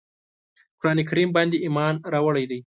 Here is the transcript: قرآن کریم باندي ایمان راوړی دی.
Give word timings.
قرآن 0.79 0.97
کریم 1.09 1.29
باندي 1.35 1.57
ایمان 1.63 1.93
راوړی 2.13 2.45
دی. 2.51 2.59